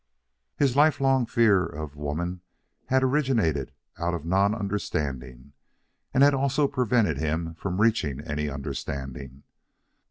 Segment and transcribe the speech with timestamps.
[0.57, 2.41] His lifelong fear of woman
[2.87, 5.53] had originated out of non understanding
[6.11, 9.43] and had also prevented him from reaching any understanding.